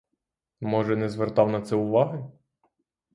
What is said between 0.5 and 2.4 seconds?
Може, не звертав на це уваги?